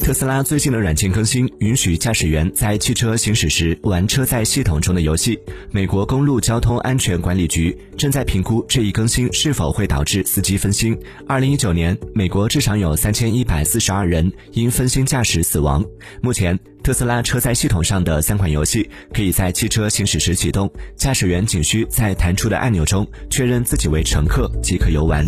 [0.00, 5.38] 特斯拉最近的软件更新允许驾驶员在汽车行驶时玩车载系统中的游戏。
[5.70, 10.98] 美国公路交通安全管理局正在评估这一更新是否会导致司机分心。
[11.26, 15.84] 二零一九年美国至少有三千一百四十二人因分心驾驶死亡。
[16.20, 25.26] 目前特斯拉车载系统上的三款游戏可以在汽车行驶时启动驾驶员仅需在弹出的按钮中确认自己为乘客即可游玩。